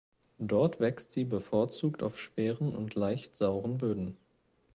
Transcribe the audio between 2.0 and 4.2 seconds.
auf schweren und leicht sauren Böden.